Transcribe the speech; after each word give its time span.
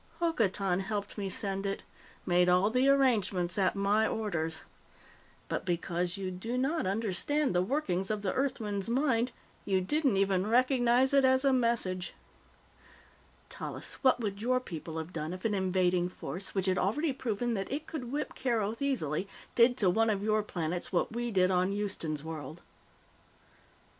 Hokotan 0.19 0.79
helped 0.79 1.15
me 1.15 1.29
send 1.29 1.63
it 1.63 1.83
made 2.25 2.49
all 2.49 2.71
the 2.71 2.89
arrangements 2.89 3.59
at 3.59 3.75
my 3.75 4.07
orders. 4.07 4.63
But 5.47 5.63
because 5.63 6.17
you 6.17 6.31
do 6.31 6.57
not 6.57 6.87
understand 6.87 7.53
the 7.53 7.61
workings 7.61 8.09
of 8.09 8.23
the 8.23 8.33
Earthman's 8.33 8.89
mind, 8.89 9.31
you 9.63 9.79
didn't 9.79 10.17
even 10.17 10.47
recognize 10.49 11.13
it 11.13 11.23
as 11.23 11.45
a 11.45 11.53
message. 11.53 12.15
"Tallis, 13.47 13.99
what 14.01 14.19
would 14.19 14.41
your 14.41 14.59
people 14.59 14.97
have 14.97 15.13
done 15.13 15.33
if 15.33 15.45
an 15.45 15.53
invading 15.53 16.09
force, 16.09 16.55
which 16.55 16.65
had 16.65 16.79
already 16.79 17.13
proven 17.13 17.53
that 17.53 17.71
it 17.71 17.85
could 17.85 18.11
whip 18.11 18.33
Keroth 18.33 18.81
easily, 18.81 19.27
did 19.53 19.77
to 19.77 19.87
one 19.87 20.09
of 20.09 20.23
your 20.23 20.41
planets 20.41 20.91
what 20.91 21.11
we 21.13 21.29
did 21.29 21.51
on 21.51 21.71
Houston's 21.71 22.23
World?" 22.23 22.61